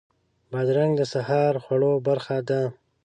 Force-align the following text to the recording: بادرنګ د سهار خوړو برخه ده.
بادرنګ 0.51 0.91
د 0.97 1.01
سهار 1.13 1.53
خوړو 1.63 1.93
برخه 2.07 2.37
ده. 2.49 2.61